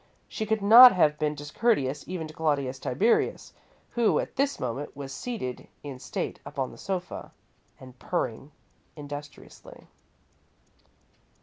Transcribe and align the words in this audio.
She 0.27 0.47
could 0.47 0.63
not 0.63 0.93
have 0.93 1.19
been 1.19 1.35
discourteous 1.35 2.03
even 2.07 2.25
to 2.25 2.33
Claudius 2.33 2.79
Tiberius, 2.79 3.53
who 3.91 4.17
at 4.17 4.35
this 4.35 4.59
moment 4.59 4.97
was 4.97 5.13
seated 5.13 5.67
in 5.83 5.99
state 5.99 6.39
upon 6.43 6.71
the 6.71 6.77
sofa 6.79 7.31
and 7.79 7.99
purring 7.99 8.51
industriously. 8.95 9.85